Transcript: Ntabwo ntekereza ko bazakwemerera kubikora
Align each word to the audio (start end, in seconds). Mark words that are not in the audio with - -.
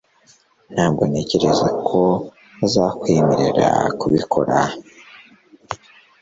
Ntabwo 0.73 1.01
ntekereza 1.09 1.67
ko 1.87 1.99
bazakwemerera 2.59 3.67
kubikora 3.99 4.57